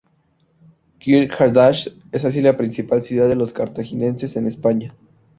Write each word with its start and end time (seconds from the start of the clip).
Qart 0.99 1.31
Hadasht 1.39 1.89
es 2.11 2.25
así 2.25 2.41
la 2.41 2.57
principal 2.57 3.03
ciudad 3.03 3.29
de 3.29 3.35
los 3.35 3.53
cartagineses 3.53 4.35
en 4.35 4.47
España. 4.47 4.95